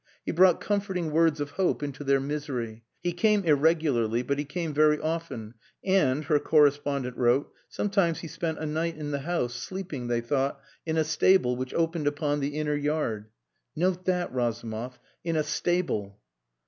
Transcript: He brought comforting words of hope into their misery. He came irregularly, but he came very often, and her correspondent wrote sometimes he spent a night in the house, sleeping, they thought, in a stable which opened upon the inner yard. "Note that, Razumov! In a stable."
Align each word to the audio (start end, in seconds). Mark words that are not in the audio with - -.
He 0.25 0.31
brought 0.31 0.59
comforting 0.59 1.11
words 1.11 1.39
of 1.39 1.51
hope 1.51 1.83
into 1.83 2.03
their 2.03 2.19
misery. 2.19 2.81
He 3.03 3.13
came 3.13 3.43
irregularly, 3.43 4.23
but 4.23 4.39
he 4.39 4.45
came 4.45 4.73
very 4.73 4.99
often, 4.99 5.53
and 5.85 6.23
her 6.23 6.39
correspondent 6.39 7.15
wrote 7.17 7.53
sometimes 7.69 8.21
he 8.21 8.27
spent 8.27 8.57
a 8.57 8.65
night 8.65 8.97
in 8.97 9.11
the 9.11 9.19
house, 9.19 9.53
sleeping, 9.53 10.07
they 10.07 10.19
thought, 10.21 10.59
in 10.87 10.97
a 10.97 11.03
stable 11.03 11.55
which 11.55 11.75
opened 11.75 12.07
upon 12.07 12.39
the 12.39 12.55
inner 12.57 12.73
yard. 12.73 13.27
"Note 13.75 14.05
that, 14.05 14.33
Razumov! 14.33 14.97
In 15.23 15.35
a 15.35 15.43
stable." 15.43 16.19